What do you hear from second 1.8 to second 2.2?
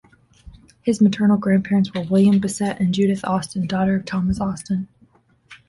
were